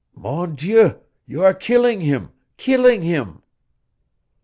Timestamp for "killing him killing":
1.53-3.03